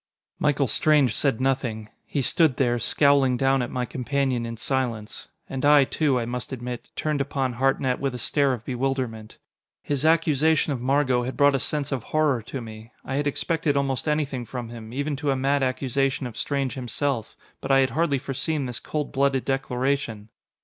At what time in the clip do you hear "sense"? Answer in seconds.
11.59-11.91